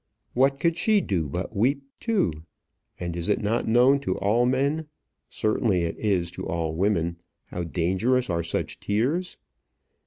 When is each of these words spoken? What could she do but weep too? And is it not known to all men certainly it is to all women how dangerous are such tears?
What 0.33 0.59
could 0.59 0.77
she 0.77 0.99
do 0.99 1.27
but 1.29 1.55
weep 1.55 1.83
too? 1.99 2.31
And 2.99 3.15
is 3.15 3.29
it 3.29 3.39
not 3.39 3.67
known 3.67 3.99
to 3.99 4.17
all 4.17 4.47
men 4.47 4.87
certainly 5.29 5.83
it 5.83 5.95
is 5.99 6.31
to 6.31 6.47
all 6.47 6.73
women 6.73 7.17
how 7.49 7.65
dangerous 7.65 8.27
are 8.27 8.41
such 8.41 8.79
tears? 8.79 9.37